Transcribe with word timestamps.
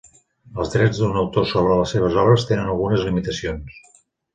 Els 0.63 0.71
drets 0.75 1.01
d'un 1.01 1.21
autor 1.25 1.47
sobre 1.53 1.77
les 1.83 1.95
seves 1.99 2.21
obres 2.25 2.49
tenen 2.49 2.75
algunes 2.77 3.09
limitacions. 3.13 3.83